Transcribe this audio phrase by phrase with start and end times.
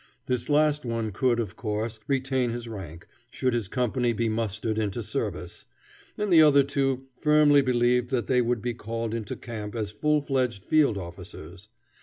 [0.25, 5.03] This last one could, of course, retain his rank, should his company be mustered into
[5.03, 5.65] service,
[6.17, 10.23] and the other two firmly believed that they would be called into camp as full
[10.23, 11.69] fledged field officers.